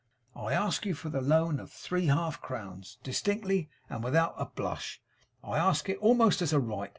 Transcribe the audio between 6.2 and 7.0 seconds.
as a right.